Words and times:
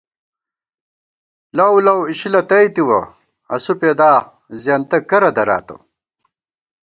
لَؤلَؤ 1.57 1.99
اِشِلہ 2.11 2.41
تئی 2.49 2.67
تِوَہ، 2.75 2.99
اسُو 3.55 3.73
پېدا 3.79 4.11
زېنتہ 4.61 4.97
کرہ 5.09 5.29
دراتہ 5.35 5.75